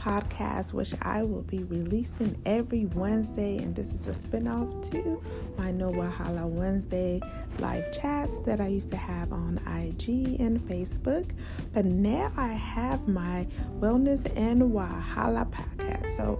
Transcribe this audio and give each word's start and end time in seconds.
podcast, 0.00 0.72
which 0.72 0.94
I 1.02 1.22
will 1.22 1.42
be 1.42 1.62
releasing 1.64 2.40
every 2.46 2.86
Wednesday. 2.86 3.58
And 3.58 3.76
this 3.76 3.92
is 3.92 4.06
a 4.08 4.12
spinoff 4.12 4.90
to 4.90 5.22
my 5.58 5.70
No 5.70 5.92
Wahala 5.92 6.48
Wednesday 6.48 7.20
live 7.58 7.92
chats 7.92 8.38
that 8.40 8.60
I 8.60 8.68
used 8.68 8.90
to 8.90 8.96
have 8.96 9.32
on 9.32 9.58
IG 9.66 10.40
and 10.40 10.58
Facebook. 10.60 11.30
But 11.74 11.84
now 11.84 12.32
I 12.36 12.48
have 12.48 13.06
my 13.06 13.46
Wellness 13.78 14.26
and 14.36 14.62
Wahala 14.62 15.50
podcast. 15.50 16.08
So 16.16 16.38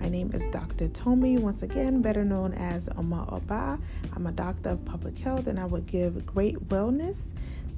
my 0.00 0.08
name 0.08 0.32
is 0.32 0.48
Dr. 0.48 0.88
Tomi, 0.88 1.38
once 1.38 1.62
again, 1.62 2.02
better 2.02 2.24
known 2.24 2.54
as 2.54 2.88
Omo 2.88 3.32
Oba. 3.32 3.78
I'm 4.16 4.26
a 4.26 4.32
doctor 4.32 4.70
of 4.70 4.84
public 4.84 5.16
health 5.18 5.46
and 5.46 5.60
I 5.60 5.64
would 5.64 5.86
give 5.86 6.26
great 6.26 6.58
wellness 6.70 7.30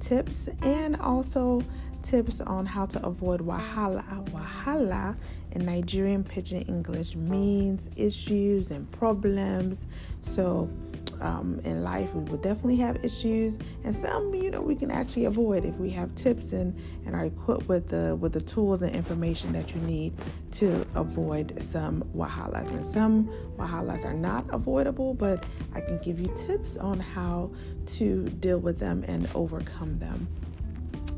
tips 0.05 0.49
and 0.61 0.95
also 0.97 1.63
tips 2.03 2.39
on 2.39 2.65
how 2.67 2.85
to 2.85 3.03
avoid 3.03 3.41
wahala. 3.41 4.03
Wahala 4.29 5.15
in 5.51 5.65
Nigerian 5.65 6.23
pidgin 6.23 6.61
English 6.63 7.15
means 7.15 7.89
issues 7.95 8.69
and 8.69 8.89
problems. 8.91 9.87
So, 10.21 10.69
um, 11.21 11.59
in 11.63 11.83
life, 11.83 12.13
we 12.13 12.23
will 12.29 12.37
definitely 12.37 12.77
have 12.77 13.03
issues, 13.03 13.57
and 13.83 13.93
some, 13.93 14.33
you 14.33 14.51
know, 14.51 14.61
we 14.61 14.75
can 14.75 14.91
actually 14.91 15.25
avoid 15.25 15.65
if 15.65 15.77
we 15.77 15.89
have 15.91 16.13
tips 16.15 16.53
and, 16.53 16.75
and 17.05 17.15
are 17.15 17.25
equipped 17.25 17.67
with 17.67 17.87
the 17.87 18.15
with 18.15 18.33
the 18.33 18.41
tools 18.41 18.81
and 18.81 18.95
information 18.95 19.53
that 19.53 19.73
you 19.73 19.81
need 19.81 20.13
to 20.51 20.85
avoid 20.95 21.61
some 21.61 22.03
wahalas. 22.15 22.69
And 22.69 22.85
some 22.85 23.27
wahalas 23.57 24.05
are 24.05 24.13
not 24.13 24.45
avoidable, 24.53 25.13
but 25.13 25.45
I 25.73 25.81
can 25.81 25.99
give 25.99 26.19
you 26.19 26.31
tips 26.35 26.77
on 26.77 26.99
how 26.99 27.51
to 27.97 28.23
deal 28.29 28.59
with 28.59 28.79
them 28.79 29.03
and 29.07 29.27
overcome 29.35 29.95
them. 29.95 30.27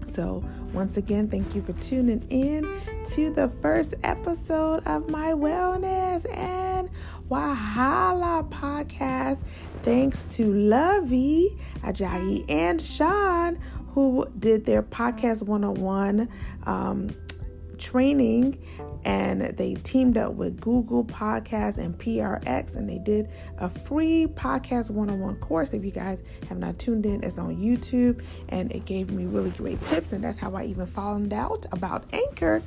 So, 0.08 0.44
once 0.74 0.98
again, 0.98 1.28
thank 1.28 1.54
you 1.54 1.62
for 1.62 1.74
tuning 1.74 2.26
in 2.30 2.64
to 3.12 3.30
the 3.30 3.50
first 3.62 3.94
episode 4.04 4.88
of 4.88 5.10
my 5.10 5.34
Wellness 5.34 6.26
and 6.36 6.90
Wahala 7.30 8.50
podcast. 8.50 9.42
Thanks 9.88 10.26
to 10.36 10.52
Lovey, 10.52 11.58
Ajayi, 11.78 12.44
and 12.50 12.82
Sean, 12.82 13.58
who 13.92 14.28
did 14.38 14.66
their 14.66 14.84
podcast 14.84 15.44
101 15.44 16.28
um, 16.66 17.16
training 17.78 18.60
and 19.06 19.44
they 19.56 19.76
teamed 19.76 20.18
up 20.18 20.34
with 20.34 20.60
Google 20.60 21.06
Podcasts 21.06 21.78
and 21.78 21.98
PRX 21.98 22.76
and 22.76 22.90
they 22.90 23.00
did 23.00 23.30
a 23.60 23.70
free 23.70 24.28
podcast 24.28 24.92
one-on-one 24.92 25.38
course. 25.38 25.74
If 25.74 25.86
you 25.86 25.92
guys 25.92 26.22
have 26.50 26.58
not 26.58 26.78
tuned 26.80 27.06
in, 27.06 27.24
it's 27.24 27.38
on 27.38 27.56
YouTube 27.56 28.22
and 28.50 28.70
it 28.74 28.84
gave 28.84 29.10
me 29.10 29.26
really 29.26 29.52
great 29.52 29.82
tips 29.82 30.12
and 30.12 30.22
that's 30.22 30.38
how 30.38 30.54
I 30.54 30.66
even 30.66 30.86
found 30.86 31.32
out 31.32 31.66
about 31.72 32.04
Anchor 32.12 32.62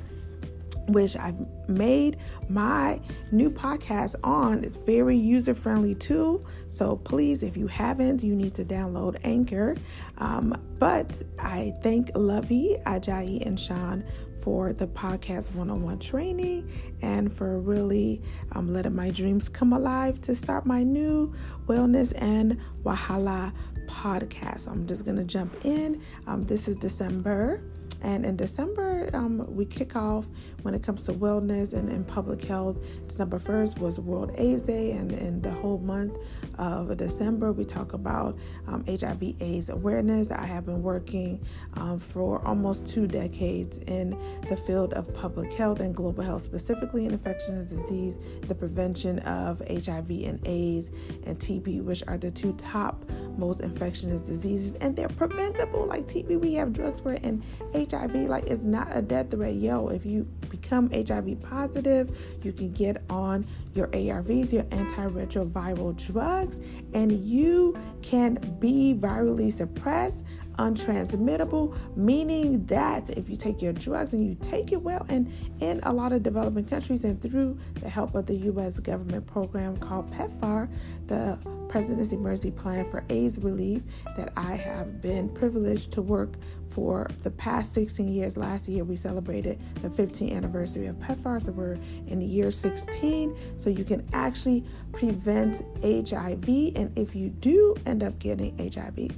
which 0.91 1.15
I've 1.15 1.39
made 1.67 2.17
my 2.49 2.99
new 3.31 3.49
podcast 3.49 4.15
on. 4.23 4.63
It's 4.63 4.77
very 4.77 5.17
user 5.17 5.53
friendly 5.53 5.95
too. 5.95 6.45
So 6.69 6.97
please, 6.97 7.43
if 7.43 7.57
you 7.57 7.67
haven't, 7.67 8.23
you 8.23 8.35
need 8.35 8.53
to 8.55 8.65
download 8.65 9.17
Anchor. 9.23 9.75
Um, 10.17 10.55
but 10.79 11.21
I 11.39 11.73
thank 11.83 12.11
Lovey, 12.15 12.77
Ajayi, 12.85 13.45
and 13.45 13.59
Sean 13.59 14.03
for 14.41 14.73
the 14.73 14.87
podcast 14.87 15.53
one 15.53 15.69
on 15.69 15.83
one 15.83 15.99
training 15.99 16.69
and 17.01 17.31
for 17.31 17.59
really 17.59 18.21
um, 18.53 18.73
letting 18.73 18.95
my 18.95 19.11
dreams 19.11 19.47
come 19.47 19.71
alive 19.71 20.19
to 20.21 20.35
start 20.35 20.65
my 20.65 20.81
new 20.83 21.31
wellness 21.67 22.11
and 22.17 22.59
Wahala 22.83 23.53
podcast. 23.85 24.67
I'm 24.67 24.87
just 24.87 25.05
going 25.05 25.17
to 25.17 25.23
jump 25.23 25.55
in. 25.63 26.01
Um, 26.27 26.43
this 26.43 26.67
is 26.67 26.75
December. 26.77 27.61
And 28.01 28.25
in 28.25 28.35
December, 28.35 29.09
um, 29.13 29.45
we 29.53 29.65
kick 29.65 29.95
off 29.95 30.27
when 30.63 30.73
it 30.73 30.83
comes 30.83 31.05
to 31.05 31.13
wellness 31.13 31.73
and, 31.73 31.89
and 31.89 32.07
public 32.07 32.43
health. 32.43 32.77
December 33.07 33.39
1st 33.39 33.79
was 33.79 33.99
World 33.99 34.31
AIDS 34.37 34.63
Day, 34.63 34.91
and 34.91 35.11
in 35.11 35.41
the 35.41 35.51
whole 35.51 35.77
month 35.79 36.17
of 36.57 36.95
December, 36.97 37.51
we 37.51 37.65
talk 37.65 37.93
about 37.93 38.37
um, 38.67 38.83
HIV 38.87 39.41
AIDS 39.41 39.69
awareness. 39.69 40.31
I 40.31 40.45
have 40.45 40.65
been 40.65 40.81
working 40.81 41.39
um, 41.75 41.99
for 41.99 42.45
almost 42.45 42.87
two 42.87 43.07
decades 43.07 43.77
in 43.79 44.17
the 44.49 44.55
field 44.57 44.93
of 44.93 45.13
public 45.15 45.53
health 45.53 45.79
and 45.79 45.95
global 45.95 46.23
health, 46.23 46.41
specifically 46.41 47.05
in 47.05 47.11
infectious 47.11 47.69
disease, 47.69 48.19
the 48.47 48.55
prevention 48.55 49.19
of 49.19 49.61
HIV 49.67 50.09
and 50.09 50.39
AIDS 50.45 50.91
and 51.25 51.37
TB, 51.37 51.83
which 51.83 52.03
are 52.07 52.17
the 52.17 52.31
two 52.31 52.53
top 52.53 53.05
most 53.37 53.61
infectious 53.61 54.21
diseases, 54.21 54.75
and 54.75 54.95
they're 54.95 55.09
preventable. 55.09 55.85
Like 55.85 56.07
TB, 56.07 56.39
we 56.39 56.53
have 56.55 56.73
drugs 56.73 56.99
for 56.99 57.13
it, 57.13 57.23
and 57.23 57.43
HIV, 57.89 58.15
like 58.15 58.45
it's 58.47 58.65
not 58.65 58.87
a 58.91 59.01
death 59.01 59.31
threat. 59.31 59.55
Yo, 59.55 59.87
if 59.89 60.05
you 60.05 60.23
become 60.49 60.89
HIV 60.91 61.41
positive, 61.41 62.15
you 62.43 62.51
can 62.51 62.71
get 62.71 63.03
on 63.09 63.45
your 63.73 63.87
ARVs, 63.87 64.51
your 64.51 64.63
antiretroviral 64.63 65.95
drugs, 66.07 66.59
and 66.93 67.11
you 67.11 67.77
can 68.01 68.35
be 68.59 68.93
virally 68.93 69.51
suppressed 69.51 70.25
untransmittable, 70.57 71.75
meaning 71.95 72.65
that 72.67 73.09
if 73.11 73.29
you 73.29 73.35
take 73.35 73.61
your 73.61 73.73
drugs 73.73 74.13
and 74.13 74.27
you 74.27 74.35
take 74.41 74.71
it 74.71 74.81
well, 74.81 75.05
and 75.09 75.31
in 75.59 75.79
a 75.83 75.93
lot 75.93 76.13
of 76.13 76.23
developing 76.23 76.65
countries 76.65 77.03
and 77.03 77.21
through 77.21 77.57
the 77.75 77.89
help 77.89 78.13
of 78.15 78.25
the 78.27 78.35
U.S. 78.35 78.79
government 78.79 79.25
program 79.25 79.77
called 79.77 80.11
PEPFAR, 80.11 80.69
the 81.07 81.37
President's 81.71 82.11
Emergency 82.11 82.51
Plan 82.51 82.83
for 82.91 83.03
AIDS 83.09 83.39
Relief, 83.39 83.83
that 84.17 84.33
I 84.35 84.55
have 84.55 85.01
been 85.01 85.29
privileged 85.29 85.91
to 85.93 86.01
work 86.01 86.33
for 86.69 87.07
the 87.23 87.31
past 87.31 87.73
16 87.73 88.09
years. 88.09 88.35
Last 88.35 88.67
year, 88.67 88.83
we 88.83 88.97
celebrated 88.97 89.57
the 89.81 89.87
15th 89.87 90.35
anniversary 90.35 90.87
of 90.87 90.97
PEPFAR, 90.97 91.41
so 91.41 91.53
we're 91.53 91.77
in 92.07 92.19
the 92.19 92.25
year 92.25 92.51
16. 92.51 93.35
So 93.57 93.69
you 93.69 93.85
can 93.85 94.05
actually 94.11 94.65
prevent 94.91 95.63
HIV, 95.81 96.75
and 96.75 96.91
if 96.97 97.15
you 97.15 97.29
do 97.29 97.75
end 97.85 98.03
up 98.03 98.19
getting 98.19 98.57
HIV, 98.57 99.11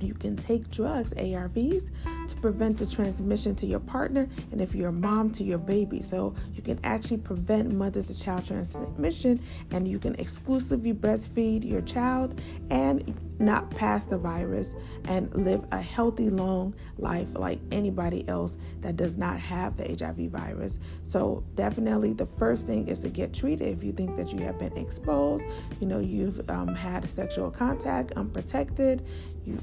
you 0.00 0.14
can 0.14 0.36
take 0.36 0.70
drugs, 0.70 1.14
ARVs, 1.14 1.90
to 2.28 2.36
prevent 2.36 2.78
the 2.78 2.86
transmission 2.86 3.54
to 3.56 3.66
your 3.66 3.80
partner 3.80 4.28
and 4.52 4.60
if 4.60 4.74
you're 4.74 4.90
a 4.90 4.92
mom 4.92 5.30
to 5.32 5.44
your 5.44 5.58
baby. 5.58 6.02
So 6.02 6.34
you 6.54 6.62
can 6.62 6.78
actually 6.84 7.18
prevent 7.18 7.72
mother 7.72 8.02
to 8.02 8.18
child 8.18 8.46
transmission 8.46 9.40
and 9.70 9.88
you 9.88 9.98
can 9.98 10.14
exclusively 10.16 10.92
breastfeed 10.92 11.64
your 11.64 11.80
child 11.82 12.40
and 12.70 13.14
not 13.38 13.70
pass 13.70 14.06
the 14.06 14.18
virus 14.18 14.74
and 15.04 15.32
live 15.34 15.64
a 15.72 15.80
healthy, 15.80 16.30
long 16.30 16.74
life 16.98 17.28
like 17.34 17.58
anybody 17.70 18.26
else 18.28 18.56
that 18.80 18.96
does 18.96 19.16
not 19.16 19.38
have 19.38 19.76
the 19.76 19.84
HIV 19.84 20.30
virus. 20.30 20.78
So, 21.04 21.44
definitely 21.54 22.12
the 22.12 22.26
first 22.26 22.66
thing 22.66 22.88
is 22.88 23.00
to 23.00 23.08
get 23.08 23.34
treated 23.34 23.68
if 23.68 23.84
you 23.84 23.92
think 23.92 24.16
that 24.16 24.32
you 24.32 24.38
have 24.40 24.58
been 24.58 24.76
exposed, 24.76 25.46
you 25.80 25.86
know, 25.86 26.00
you've 26.00 26.48
um, 26.48 26.74
had 26.74 27.08
sexual 27.10 27.50
contact 27.50 28.12
unprotected, 28.12 29.06
you 29.44 29.58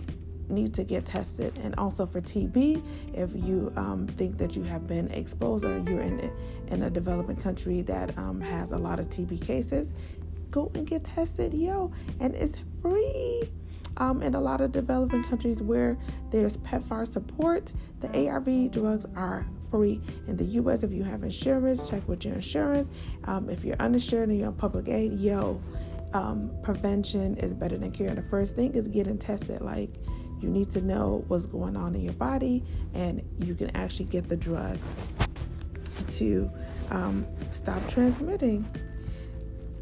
need 0.50 0.74
to 0.76 0.84
get 0.84 1.06
tested. 1.06 1.58
And 1.60 1.76
also 1.78 2.06
for 2.06 2.22
TB, 2.22 2.84
if 3.14 3.32
you 3.36 3.72
um, 3.76 4.08
think 4.08 4.38
that 4.38 4.56
you 4.56 4.64
have 4.64 4.88
been 4.88 5.10
exposed 5.10 5.66
or 5.66 5.80
you're 5.80 6.02
in, 6.02 6.32
in 6.68 6.84
a 6.84 6.90
developing 6.90 7.36
country 7.36 7.82
that 7.84 8.18
um, 8.18 8.42
has 8.42 8.72
a 8.72 8.78
lot 8.78 9.00
of 9.00 9.10
TB 9.10 9.42
cases, 9.42 9.94
go 10.52 10.72
and 10.76 10.88
get 10.88 11.04
tested, 11.04 11.54
yo. 11.54 11.92
And 12.20 12.36
it's 12.36 12.58
free. 12.82 13.50
Um, 13.98 14.24
in 14.24 14.34
a 14.34 14.42
lot 14.42 14.60
of 14.60 14.72
developing 14.72 15.24
countries 15.24 15.62
where 15.62 15.98
there's 16.32 16.58
PEPFAR 16.58 17.08
support, 17.08 17.72
the 18.00 18.28
ARV 18.28 18.72
drugs 18.72 19.06
are 19.16 19.46
free. 19.70 20.02
In 20.28 20.36
the 20.36 20.46
US, 20.46 20.84
if 20.84 20.92
you 20.92 21.04
have 21.04 21.24
insurance, 21.24 21.88
check 21.88 22.08
with 22.08 22.26
your 22.26 22.36
insurance. 22.36 22.90
Um, 23.26 23.50
if 23.50 23.64
you're 23.64 23.76
uninsured 23.78 24.30
and 24.30 24.38
you're 24.40 24.48
on 24.48 24.56
public 24.56 24.88
aid, 24.88 25.14
yo, 25.14 25.62
um, 26.14 26.52
prevention 26.62 27.38
is 27.38 27.54
better 27.54 27.78
than 27.78 27.92
cure. 27.92 28.14
The 28.14 28.22
first 28.22 28.56
thing 28.56 28.74
is 28.74 28.88
getting 28.88 29.18
tested. 29.18 29.62
Like, 29.62 29.92
you 30.44 30.50
need 30.50 30.70
to 30.72 30.82
know 30.82 31.24
what's 31.30 31.46
going 31.46 31.78
on 31.78 31.96
in 31.96 32.02
your 32.02 32.14
body, 32.14 32.64
and 32.94 33.24
you 33.40 33.56
can 33.56 33.76
actually 33.76 34.06
get 34.06 34.28
the 34.28 34.36
drugs 34.36 35.02
to 36.08 36.52
um, 36.92 37.26
stop 37.50 37.82
transmitting 37.88 38.68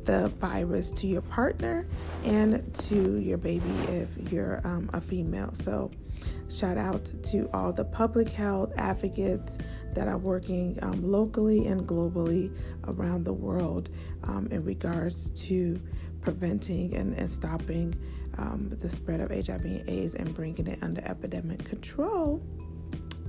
the 0.05 0.29
virus 0.39 0.91
to 0.91 1.07
your 1.07 1.21
partner 1.21 1.85
and 2.23 2.73
to 2.73 3.19
your 3.19 3.37
baby 3.37 3.69
if 3.89 4.31
you're 4.31 4.61
um, 4.63 4.89
a 4.93 5.01
female. 5.01 5.53
So, 5.53 5.91
shout 6.49 6.77
out 6.77 7.11
to 7.23 7.49
all 7.53 7.73
the 7.73 7.85
public 7.85 8.29
health 8.29 8.71
advocates 8.77 9.57
that 9.93 10.07
are 10.07 10.17
working 10.17 10.77
um, 10.81 11.01
locally 11.03 11.65
and 11.67 11.87
globally 11.87 12.55
around 12.87 13.25
the 13.25 13.33
world 13.33 13.89
um, 14.23 14.47
in 14.51 14.63
regards 14.63 15.31
to 15.47 15.81
preventing 16.21 16.95
and, 16.95 17.15
and 17.17 17.29
stopping 17.29 17.95
um, 18.37 18.69
the 18.79 18.89
spread 18.89 19.19
of 19.19 19.29
HIV 19.29 19.65
and 19.65 19.89
AIDS 19.89 20.15
and 20.15 20.33
bringing 20.33 20.67
it 20.67 20.79
under 20.81 21.01
epidemic 21.01 21.63
control 21.65 22.43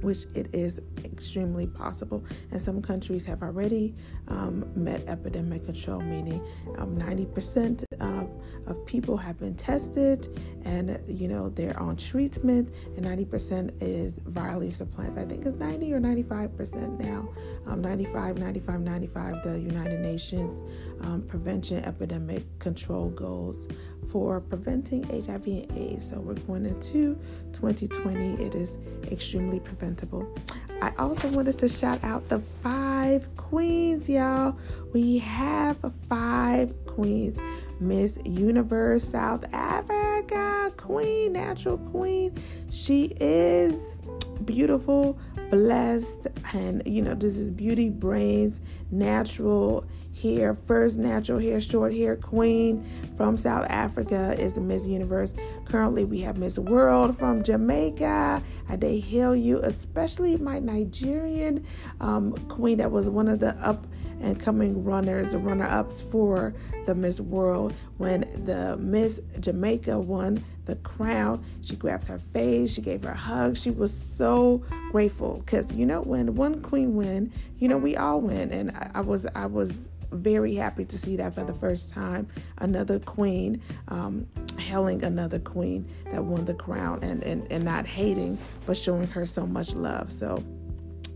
which 0.03 0.27
it 0.35 0.53
is 0.53 0.81
extremely 1.05 1.67
possible. 1.67 2.25
And 2.51 2.61
some 2.61 2.83
countries 2.83 3.25
have 3.25 3.43
already 3.43 3.95
um, 4.29 4.71
met 4.75 5.07
epidemic 5.07 5.65
control, 5.65 6.01
meaning 6.01 6.45
um, 6.79 6.99
90% 6.99 7.85
of, 8.03 8.31
of 8.67 8.85
people 8.87 9.17
have 9.17 9.39
been 9.39 9.55
tested 9.55 10.29
and 10.65 10.99
you 11.07 11.29
know 11.29 11.49
they're 11.49 11.79
on 11.79 11.97
treatment 11.97 12.73
and 12.97 13.05
90% 13.05 13.73
is 13.81 14.21
viral 14.21 14.63
of 14.81 14.91
plants 14.93 15.17
i 15.17 15.25
think 15.25 15.45
it's 15.45 15.57
90 15.57 15.93
or 15.93 16.01
95% 16.01 16.99
now. 17.01 17.29
Um, 17.67 17.81
95 17.81 18.39
95 18.39 18.81
95 18.81 19.43
the 19.43 19.59
united 19.59 20.01
nations 20.01 20.63
um, 21.01 21.23
prevention 21.23 21.85
epidemic 21.85 22.45
control 22.59 23.11
goals 23.11 23.69
for 24.11 24.41
preventing 24.41 25.03
hiv 25.05 25.47
and 25.47 25.73
aids. 25.77 26.11
So 26.11 26.21
we're 26.21 26.35
going 26.35 26.67
into 26.67 27.19
2020 27.53 28.43
it 28.45 28.55
is 28.55 28.79
extremely 29.11 29.61
preventable 29.61 30.33
I 30.83 30.93
also 30.99 31.29
wanted 31.29 31.59
to 31.59 31.69
shout 31.69 32.03
out 32.03 32.29
the 32.29 32.41
five 32.41 33.37
queens, 33.37 34.11
y'all. 34.11 34.57
We 34.93 35.19
have 35.19 35.77
five 36.09 36.75
queens 36.87 37.39
Miss 37.79 38.19
Universe 38.25 39.05
South 39.05 39.45
Africa, 39.53 40.73
Queen, 40.77 41.35
Natural 41.35 41.79
Queen. 41.79 42.37
She 42.69 43.15
is 43.21 44.01
beautiful, 44.45 45.17
blessed, 45.53 46.29
and 46.55 46.83
you 46.87 47.03
know, 47.03 47.15
this 47.15 47.37
is 47.37 47.51
beauty, 47.51 47.91
brains, 47.91 48.59
natural 48.91 49.85
hair, 50.23 50.55
first 50.55 50.97
natural 50.97 51.39
hair, 51.39 51.61
short 51.61 51.93
hair 51.93 52.17
queen 52.17 52.83
from 53.19 53.37
South 53.37 53.67
Africa 53.69 54.35
is 54.39 54.55
the 54.55 54.63
Miss 54.63 54.87
Universe. 54.87 55.35
Currently, 55.67 56.05
we 56.05 56.21
have 56.21 56.39
Miss 56.39 56.59
World 56.59 57.19
from 57.19 57.43
Jamaica. 57.43 58.43
I 58.67 58.77
they 58.77 58.99
hail 58.99 59.37
you, 59.37 59.59
especially 59.59 60.39
my 60.39 60.59
Nigerian 60.59 61.67
um, 62.01 62.33
queen 62.49 62.79
that 62.79 62.91
was 62.91 63.11
one 63.11 63.29
of 63.29 63.39
the 63.39 63.55
up 63.57 63.87
and 64.23 64.41
coming 64.41 64.83
runners, 64.83 65.33
the 65.33 65.39
runner 65.39 65.67
ups 65.67 66.01
for 66.01 66.55
the 66.87 66.95
Miss 66.95 67.21
World. 67.21 67.75
When 67.99 68.21
the 68.47 68.79
Miss 68.79 69.21
Jamaica 69.39 69.99
won 69.99 70.43
the 70.65 70.77
crown, 70.77 71.45
she 71.63 71.77
grabbed 71.77 72.07
her 72.07 72.19
face, 72.19 72.73
she 72.73 72.83
gave 72.83 73.03
her 73.05 73.11
a 73.11 73.17
hug. 73.17 73.57
She 73.57 73.71
was 73.71 73.93
so 73.93 74.63
grateful 74.91 75.43
because 75.45 75.73
you 75.73 75.87
know 75.87 76.03
when 76.03 76.35
one 76.35 76.61
queen 76.63 76.95
win, 76.95 77.33
you 77.59 77.69
know 77.69 77.79
we 77.79 77.97
all 77.97 78.21
win, 78.21 78.51
and 78.51 78.71
I, 78.73 78.91
I 78.97 79.01
was 79.01 79.27
I 79.35 79.47
was 79.47 79.89
very 80.13 80.55
happy 80.55 80.85
to 80.85 80.99
see 80.99 81.17
that 81.17 81.35
for 81.35 81.45
the 81.45 81.55
first 81.55 81.91
time. 81.91 82.29
Another 82.59 82.99
queen, 82.99 83.63
um, 83.89 84.27
hailing 84.59 85.03
another 85.05 85.39
queen 85.39 85.89
that 86.11 86.23
won 86.23 86.45
the 86.45 86.55
crown 86.55 87.01
and, 87.03 87.23
and, 87.23 87.51
and 87.51 87.65
not 87.65 87.87
hating, 87.87 88.39
but 88.67 88.77
showing 88.77 89.09
her 89.09 89.27
so 89.27 89.47
much 89.47 89.75
love. 89.75 90.13
So, 90.13 90.45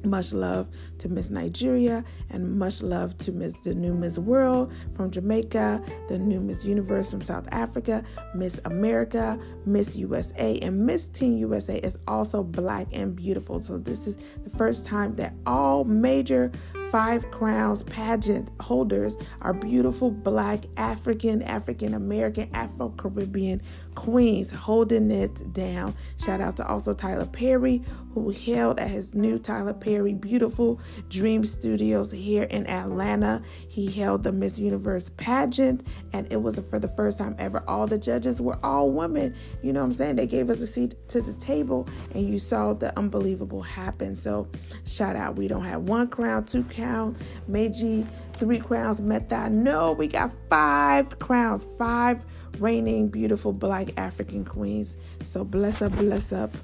much 0.06 0.32
love 0.32 0.70
to 0.98 1.08
Miss 1.08 1.30
Nigeria 1.30 2.04
and 2.30 2.58
much 2.58 2.82
love 2.82 3.18
to 3.18 3.32
Miss 3.32 3.60
the 3.60 3.74
new 3.74 3.94
Miss 3.94 4.18
World 4.18 4.72
from 4.94 5.10
Jamaica, 5.10 5.82
the 6.08 6.18
new 6.18 6.40
Miss 6.40 6.64
Universe 6.64 7.10
from 7.10 7.22
South 7.22 7.48
Africa, 7.52 8.04
Miss 8.34 8.60
America, 8.64 9.38
Miss 9.66 9.96
USA, 9.96 10.58
and 10.60 10.86
Miss 10.86 11.08
Teen 11.08 11.36
USA 11.38 11.78
is 11.78 11.98
also 12.06 12.42
black 12.42 12.86
and 12.92 13.14
beautiful. 13.14 13.60
So 13.60 13.78
this 13.78 14.06
is 14.06 14.16
the 14.44 14.50
first 14.56 14.86
time 14.86 15.16
that 15.16 15.34
all 15.46 15.84
major 15.84 16.52
Five 16.90 17.30
Crowns 17.30 17.82
pageant 17.82 18.50
holders 18.60 19.16
are 19.40 19.52
beautiful 19.52 20.10
black 20.10 20.66
African, 20.76 21.42
African 21.42 21.94
American, 21.94 22.48
Afro 22.54 22.90
Caribbean 22.96 23.60
queens 23.96 24.50
holding 24.50 25.10
it 25.10 25.52
down. 25.52 25.94
Shout 26.22 26.40
out 26.40 26.56
to 26.58 26.66
also 26.66 26.92
Tyler 26.92 27.26
Perry, 27.26 27.82
who 28.14 28.30
held 28.30 28.78
at 28.78 28.88
his 28.88 29.14
new 29.14 29.38
Tyler 29.38 29.74
Perry 29.74 30.14
Beautiful 30.14 30.80
Dream 31.08 31.44
Studios 31.44 32.12
here 32.12 32.44
in 32.44 32.66
Atlanta. 32.68 33.42
He 33.68 33.90
held 33.90 34.22
the 34.22 34.32
Miss 34.32 34.58
Universe 34.58 35.10
pageant, 35.16 35.86
and 36.12 36.30
it 36.32 36.40
was 36.40 36.58
for 36.70 36.78
the 36.78 36.88
first 36.88 37.18
time 37.18 37.34
ever. 37.38 37.64
All 37.68 37.86
the 37.86 37.98
judges 37.98 38.40
were 38.40 38.58
all 38.62 38.90
women. 38.90 39.34
You 39.62 39.72
know 39.72 39.80
what 39.80 39.86
I'm 39.86 39.92
saying? 39.92 40.16
They 40.16 40.26
gave 40.26 40.50
us 40.50 40.60
a 40.60 40.66
seat 40.66 40.94
to 41.08 41.20
the 41.20 41.32
table, 41.32 41.88
and 42.14 42.28
you 42.28 42.38
saw 42.38 42.74
the 42.74 42.96
unbelievable 42.98 43.62
happen. 43.62 44.14
So, 44.14 44.48
shout 44.86 45.16
out. 45.16 45.36
We 45.36 45.48
don't 45.48 45.64
have 45.64 45.82
one 45.82 46.08
crown, 46.08 46.44
two 46.44 46.62
crown, 46.76 47.16
Meiji, 47.48 48.06
three 48.34 48.58
crowns, 48.58 49.00
Meta. 49.00 49.48
No, 49.50 49.92
we 49.92 50.06
got 50.06 50.32
five 50.48 51.18
crowns, 51.18 51.66
five 51.78 52.24
reigning 52.58 53.08
beautiful 53.08 53.52
black 53.52 53.88
African 53.96 54.44
queens. 54.44 54.96
So 55.24 55.44
bless 55.44 55.82
up, 55.82 55.92
bless 55.96 56.32
up 56.32 56.54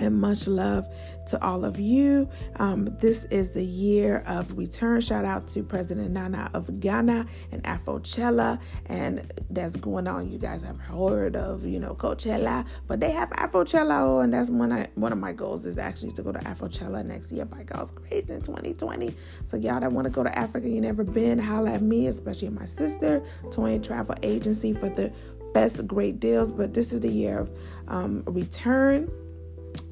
and 0.00 0.20
much 0.20 0.48
love 0.48 0.88
to 1.26 1.42
all 1.44 1.64
of 1.64 1.78
you. 1.78 2.28
Um, 2.56 2.96
this 2.98 3.24
is 3.24 3.52
the 3.52 3.64
year 3.64 4.24
of 4.26 4.56
return. 4.56 5.00
Shout 5.00 5.24
out 5.24 5.46
to 5.48 5.62
President 5.62 6.10
Nana 6.10 6.50
of 6.54 6.80
Ghana 6.80 7.26
and 7.52 7.62
Afrochella, 7.64 8.60
and 8.86 9.32
that's 9.50 9.76
going 9.76 10.06
on. 10.06 10.30
You 10.30 10.38
guys 10.38 10.62
have 10.62 10.78
heard 10.78 11.36
of, 11.36 11.64
you 11.64 11.78
know, 11.78 11.94
Coachella, 11.94 12.66
but 12.86 13.00
they 13.00 13.10
have 13.12 13.30
Afrochella, 13.30 14.24
and 14.24 14.32
that's 14.32 14.50
one 14.50 14.72
I, 14.72 14.88
one 14.94 15.12
of 15.12 15.18
my 15.18 15.32
goals 15.32 15.66
is 15.66 15.78
actually 15.78 16.12
to 16.12 16.22
go 16.22 16.32
to 16.32 16.40
Afrochella 16.40 17.04
next 17.04 17.30
year 17.30 17.44
by 17.44 17.62
God's 17.62 17.92
grace 17.92 18.30
in 18.30 18.42
2020. 18.42 19.14
So 19.46 19.56
y'all 19.56 19.80
that 19.80 19.92
want 19.92 20.06
to 20.06 20.10
go 20.10 20.24
to 20.24 20.38
Africa, 20.38 20.68
you 20.68 20.80
never 20.80 21.04
been, 21.04 21.38
holla 21.38 21.72
at 21.72 21.82
me, 21.82 22.06
especially 22.06 22.48
my 22.48 22.66
sister, 22.66 23.22
Toy 23.50 23.78
Travel 23.78 24.16
Agency 24.22 24.72
for 24.72 24.88
the 24.88 25.12
best 25.52 25.86
great 25.86 26.20
deals. 26.20 26.52
But 26.52 26.74
this 26.74 26.92
is 26.92 27.00
the 27.00 27.10
year 27.10 27.38
of 27.40 27.50
um, 27.88 28.22
return 28.26 29.08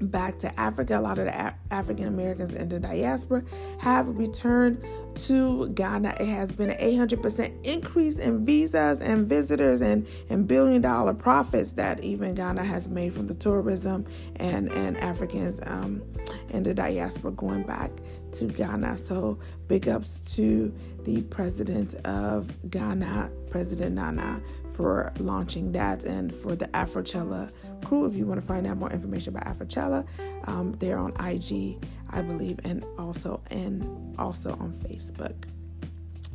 back 0.01 0.39
to 0.41 0.61
Africa. 0.61 0.99
A 0.99 1.01
lot 1.01 1.19
of 1.19 1.27
the 1.27 1.35
A- 1.35 1.55
African 1.71 2.07
Americans 2.07 2.55
in 2.55 2.69
the 2.69 2.81
diaspora 2.81 3.43
have 3.81 4.09
returned 4.17 4.83
to 5.27 5.69
Ghana. 5.71 6.17
It 6.21 6.27
has 6.27 6.53
been 6.53 6.71
an 6.71 6.79
800% 6.79 7.67
increase 7.67 8.19
in 8.19 8.45
visas 8.45 9.01
and 9.01 9.27
visitors 9.27 9.81
and, 9.81 10.07
and 10.31 10.47
billion 10.47 10.83
dollar 10.83 11.15
profits 11.15 11.73
that 11.73 12.03
even 12.05 12.35
Ghana 12.35 12.65
has 12.65 12.89
made 12.89 13.15
from 13.15 13.27
the 13.27 13.35
tourism 13.35 14.07
and, 14.37 14.71
and 14.73 14.97
Africans 14.99 15.61
um, 15.67 16.03
in 16.51 16.63
the 16.63 16.75
diaspora 16.75 17.33
going 17.33 17.65
back 17.65 17.91
to 18.33 18.47
Ghana. 18.47 18.99
So 18.99 19.39
big 19.67 19.89
ups 19.89 20.19
to 20.37 20.75
the 21.05 21.23
president 21.23 21.95
of 22.05 22.51
Ghana, 22.71 23.31
President 23.51 23.95
Nana, 23.95 24.41
for 24.75 25.13
launching 25.19 25.73
that 25.73 26.05
and 26.05 26.33
for 26.35 26.55
the 26.55 26.67
Afrochella 26.69 27.51
crew. 27.85 28.07
If 28.07 28.15
you 28.15 28.27
want 28.27 28.41
to 28.41 28.47
find 28.47 28.67
out 28.67 28.77
more 28.77 28.91
information 28.91 29.37
about 29.37 29.53
Afrochella, 29.53 30.07
um, 30.45 30.73
they're 30.79 30.99
on 30.99 31.13
IG, 31.21 31.85
I 32.11 32.23
believe, 32.23 32.61
and 32.65 32.85
also 32.99 33.41
and 33.51 34.15
also 34.19 34.53
on 34.53 34.73
Facebook. 34.85 35.35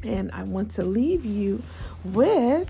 And 0.03 0.31
I 0.33 0.43
want 0.43 0.71
to 0.71 0.83
leave 0.83 1.23
you 1.23 1.63
with 2.03 2.69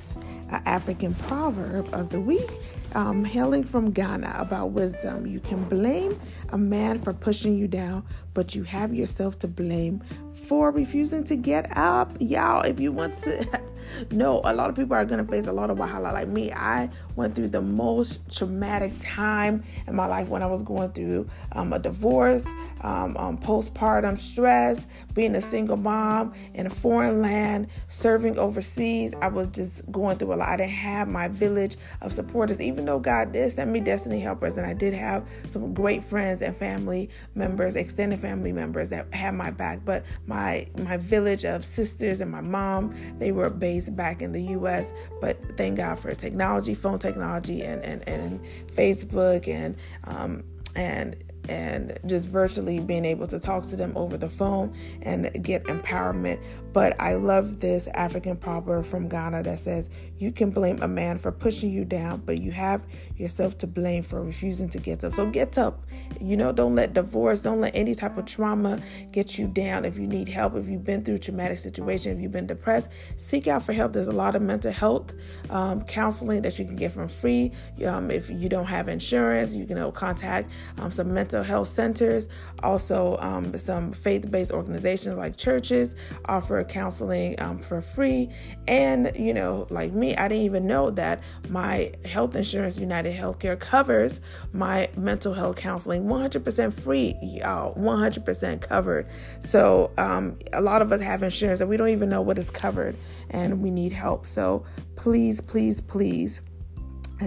an 0.50 0.62
African 0.66 1.16
proverb 1.16 1.92
of 1.92 2.10
the 2.10 2.22
week, 2.22 2.50
um, 2.96 3.26
hailing 3.26 3.64
from 3.64 3.92
Ghana 3.92 4.36
about 4.38 4.72
wisdom. 4.72 5.28
You 5.28 5.40
can 5.40 5.64
blame 5.66 6.20
a 6.50 6.58
man 6.58 7.00
for 7.00 7.14
pushing 7.14 7.58
you 7.58 7.68
down, 7.68 8.06
but 8.34 8.56
you 8.56 8.64
have 8.64 8.94
yourself 8.94 9.40
to 9.40 9.48
blame 9.48 10.04
for 10.34 10.72
refusing 10.72 11.24
to 11.26 11.36
get 11.36 11.76
up. 11.78 12.16
Y'all, 12.20 12.62
if 12.62 12.80
you 12.80 12.92
want 12.92 13.14
to 13.16 13.62
no, 14.12 14.42
a 14.44 14.54
lot 14.54 14.70
of 14.70 14.76
people 14.76 14.96
are 14.96 15.06
gonna 15.06 15.26
face 15.26 15.48
a 15.48 15.52
lot 15.52 15.70
of 15.70 15.78
wahala. 15.78 16.14
Like 16.14 16.28
me, 16.28 16.52
I 16.52 16.90
went 17.16 17.36
through 17.36 17.50
the 17.50 17.62
most 17.62 18.22
traumatic 18.32 18.94
time 19.00 19.64
in 19.88 19.96
my 19.96 20.06
life 20.06 20.30
when 20.30 20.42
I 20.42 20.48
was 20.48 20.64
going 20.64 20.92
through 20.92 21.28
um, 21.54 21.74
a 21.74 21.80
divorce, 21.80 22.48
um, 22.82 23.16
um, 23.18 23.38
postpartum 23.38 24.18
stress, 24.18 24.88
being 25.14 25.36
a 25.36 25.42
single 25.42 25.78
mom 25.78 26.34
in 26.54 26.68
a 26.68 26.70
foreign 26.70 27.22
land, 27.22 27.68
serving 27.88 28.38
overseas. 28.38 29.14
I 29.22 29.28
was 29.28 29.48
just 29.50 29.90
going 29.92 30.18
through 30.18 30.34
a 30.34 30.36
lot. 30.36 30.50
I 30.50 30.58
didn't 30.58 30.72
have 30.72 31.08
my 31.08 31.28
village 31.28 31.78
of 32.02 32.14
supporters, 32.14 32.62
even 32.62 32.83
though 32.86 33.00
God 33.00 33.32
did 33.32 33.52
send 33.52 33.72
me 33.72 33.80
destiny 33.80 34.20
helpers, 34.20 34.58
and 34.58 34.66
I 34.66 34.74
did 34.74 34.94
have 34.94 35.28
some 35.48 35.74
great 35.74 36.04
friends 36.04 36.42
and 36.42 36.56
family 36.56 37.10
members, 37.36 37.76
extended 37.76 38.20
family 38.20 38.52
members 38.52 38.90
that 38.90 39.14
had 39.14 39.34
my 39.36 39.52
back. 39.52 39.86
But 39.86 40.06
my 40.28 40.68
my 40.78 40.98
village 40.98 41.46
of 41.46 41.64
sisters 41.64 42.22
and 42.22 42.32
my 42.32 42.42
mom, 42.42 42.94
they 43.20 43.32
were 43.32 43.50
based 43.50 43.96
back 43.96 44.22
in 44.22 44.32
the 44.32 44.42
US. 44.58 44.94
But 45.22 45.58
thank 45.58 45.78
God 45.78 46.00
for 46.00 46.14
technology, 46.14 46.74
phone 46.74 47.00
technology, 47.00 47.64
and, 47.64 47.82
and, 47.84 48.08
and 48.08 48.40
Facebook 48.74 49.48
and 49.48 49.76
um, 50.06 50.44
and 50.76 51.16
and 51.50 52.00
just 52.06 52.30
virtually 52.30 52.80
being 52.80 53.06
able 53.06 53.28
to 53.28 53.40
talk 53.40 53.64
to 53.64 53.76
them 53.76 53.94
over 53.96 54.18
the 54.18 54.30
phone 54.30 54.74
and 55.02 55.44
get 55.44 55.64
empowerment. 55.66 56.42
But 56.72 57.00
I 57.00 57.16
love 57.16 57.60
this 57.60 57.88
African 57.88 58.38
proverb 58.38 58.86
from 58.86 59.08
Ghana 59.08 59.44
that 59.44 59.60
says, 59.60 59.90
You 60.18 60.32
can 60.32 60.52
blame 60.52 60.82
a 60.82 60.88
man 60.88 61.18
for 61.18 61.32
pushing 61.32 61.72
you 61.72 61.86
down, 61.86 62.24
but 62.26 62.42
you 62.42 62.52
have 62.52 62.86
yourself 63.18 63.58
to 63.60 63.68
blame 63.68 64.04
for 64.04 64.22
refusing 64.22 64.70
to 64.70 64.80
get 64.80 65.04
up. 65.04 65.14
So 65.14 65.26
get 65.26 65.58
up. 65.58 65.86
You 66.20 66.38
know, 66.38 66.52
don't 66.52 66.76
let 66.76 66.94
divorce, 66.94 67.42
don't 67.42 67.62
let 67.62 67.76
any 67.76 67.94
type 67.96 68.18
of 68.18 68.26
trauma 68.26 68.82
get 69.12 69.38
you 69.38 69.48
down. 69.48 69.86
If 69.86 69.98
you 69.98 70.08
need 70.08 70.30
help, 70.30 70.56
if 70.56 70.68
you've 70.68 70.84
been 70.84 71.04
through 71.04 71.20
traumatic 71.20 71.58
situation, 71.58 72.16
if 72.16 72.22
you've 72.22 72.32
been 72.32 72.48
depressed, 72.48 72.92
seek 73.18 73.48
out 73.48 73.64
for 73.64 73.74
help. 73.74 73.94
There's 73.94 74.08
a 74.08 74.14
lot 74.14 74.36
of 74.36 74.42
mental 74.42 74.72
health 74.72 75.14
um, 75.50 75.82
counseling 75.84 76.42
that 76.44 76.58
you 76.58 76.66
can 76.66 76.76
get 76.76 76.92
from 76.92 77.08
free. 77.08 77.52
Um, 77.86 78.10
if 78.10 78.30
you 78.30 78.50
don't 78.50 78.66
have 78.66 78.88
insurance, 78.88 79.54
you 79.54 79.66
can 79.66 79.76
know, 79.76 79.92
contact 79.92 80.52
um, 80.78 80.92
some 80.92 81.14
mental 81.14 81.33
mental 81.34 81.44
health 81.44 81.68
centers, 81.68 82.30
also 82.62 83.18
um, 83.20 83.58
some 83.58 83.92
faith 83.92 84.30
based 84.30 84.52
organizations 84.52 85.18
like 85.18 85.36
churches 85.36 85.96
offer 86.26 86.64
counseling 86.64 87.40
um, 87.42 87.58
for 87.60 87.82
free. 87.82 88.30
And, 88.68 89.12
you 89.16 89.34
know, 89.34 89.66
like 89.70 89.94
me, 89.94 90.16
I 90.16 90.28
didn't 90.28 90.44
even 90.44 90.68
know 90.68 90.92
that 90.92 91.24
my 91.50 91.92
health 92.06 92.36
insurance, 92.36 92.78
United 92.78 93.14
Healthcare, 93.16 93.60
covers 93.60 94.22
my 94.52 94.90
mental 94.96 95.34
health 95.34 95.56
counseling 95.56 96.06
100% 96.06 96.74
free, 96.74 97.16
y'all, 97.22 97.74
100% 97.76 98.62
covered. 98.62 99.08
So 99.40 99.92
um, 99.98 100.38
a 100.54 100.62
lot 100.62 100.82
of 100.84 100.92
us 100.92 101.02
have 101.02 101.24
insurance 101.24 101.62
and 101.62 101.70
we 101.70 101.78
don't 101.78 101.90
even 101.90 102.10
know 102.10 102.22
what 102.22 102.38
is 102.38 102.52
covered 102.52 102.96
and 103.32 103.62
we 103.62 103.72
need 103.72 103.92
help. 103.92 104.28
So 104.28 104.66
please, 104.96 105.42
please, 105.42 105.82
please 105.82 106.44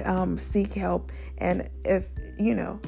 um, 0.05 0.37
seek 0.37 0.75
help. 0.75 1.11
And 1.39 1.69
if, 1.85 2.09
you 2.39 2.55
know, 2.55 2.81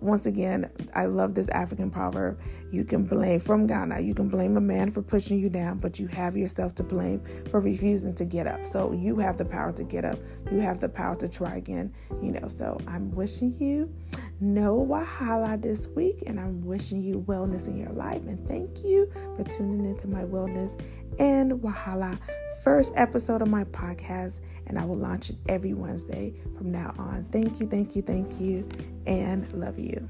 once 0.00 0.26
again, 0.26 0.70
I 0.94 1.06
love 1.06 1.34
this 1.34 1.48
African 1.48 1.90
proverb. 1.90 2.38
You 2.70 2.84
can 2.84 3.04
blame 3.04 3.40
from 3.40 3.66
Ghana, 3.66 4.00
you 4.00 4.14
can 4.14 4.28
blame 4.28 4.56
a 4.56 4.60
man 4.60 4.90
for 4.90 5.02
pushing 5.02 5.38
you 5.38 5.48
down, 5.48 5.78
but 5.78 5.98
you 5.98 6.06
have 6.08 6.36
yourself 6.36 6.74
to 6.76 6.82
blame 6.82 7.22
for 7.50 7.60
refusing 7.60 8.14
to 8.16 8.24
get 8.24 8.46
up. 8.46 8.66
So 8.66 8.92
you 8.92 9.16
have 9.18 9.36
the 9.36 9.44
power 9.44 9.72
to 9.72 9.84
get 9.84 10.04
up. 10.04 10.18
You 10.50 10.60
have 10.60 10.80
the 10.80 10.88
power 10.88 11.16
to 11.16 11.28
try 11.28 11.56
again, 11.56 11.92
you 12.22 12.32
know. 12.32 12.48
So 12.48 12.78
I'm 12.86 13.14
wishing 13.14 13.54
you 13.58 13.92
no 14.40 14.76
wahala 14.76 15.60
this 15.60 15.88
week, 15.88 16.22
and 16.26 16.38
I'm 16.38 16.64
wishing 16.64 17.02
you 17.02 17.24
wellness 17.26 17.66
in 17.66 17.76
your 17.78 17.92
life. 17.92 18.22
And 18.26 18.46
thank 18.48 18.84
you 18.84 19.10
for 19.36 19.44
tuning 19.44 19.84
into 19.84 20.06
my 20.08 20.24
wellness 20.24 20.80
and 21.18 21.52
wahala 21.52 22.18
first 22.62 22.92
episode 22.96 23.42
of 23.42 23.48
my 23.48 23.64
podcast, 23.64 24.40
and 24.66 24.78
I 24.78 24.84
will 24.84 24.96
launch 24.96 25.30
it 25.30 25.36
every 25.48 25.74
Wednesday 25.74 26.34
from 26.56 26.70
now 26.70 26.94
on. 26.98 27.24
Thank 27.32 27.60
you, 27.60 27.66
thank 27.66 27.96
you, 27.96 28.02
thank 28.02 28.40
you, 28.40 28.68
and 29.06 29.50
love 29.52 29.78
you. 29.78 30.08